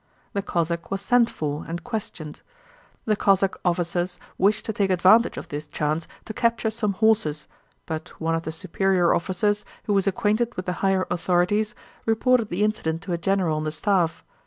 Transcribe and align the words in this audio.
The 0.33 0.41
Cossack 0.41 0.89
was 0.89 0.99
sent 0.99 1.29
for 1.29 1.63
and 1.67 1.83
questioned. 1.83 2.41
The 3.05 3.15
Cossack 3.15 3.59
officers 3.63 4.17
wished 4.39 4.65
to 4.65 4.73
take 4.73 4.89
advantage 4.89 5.37
of 5.37 5.49
this 5.49 5.67
chance 5.67 6.07
to 6.25 6.33
capture 6.33 6.71
some 6.71 6.93
horses, 6.93 7.47
but 7.85 8.09
one 8.19 8.33
of 8.33 8.41
the 8.41 8.51
superior 8.51 9.13
officers, 9.13 9.63
who 9.83 9.93
was 9.93 10.07
acquainted 10.07 10.55
with 10.55 10.65
the 10.65 10.73
higher 10.81 11.05
authorities, 11.11 11.75
reported 12.07 12.49
the 12.49 12.63
incident 12.63 13.03
to 13.03 13.13
a 13.13 13.17
general 13.19 13.57
on 13.57 13.63
the 13.63 13.71
staff. 13.71 14.23